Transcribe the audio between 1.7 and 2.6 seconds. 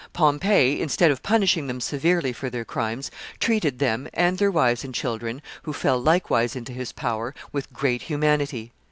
severely for